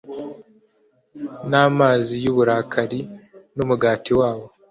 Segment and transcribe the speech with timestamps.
[1.49, 2.99] Namazi yuburakari
[3.55, 4.45] numugati wabo